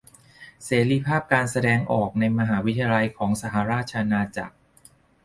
[0.65, 4.55] เสรีภาพการแสดงออกในมหาวิทยาลัยของสหราชอาณาจักร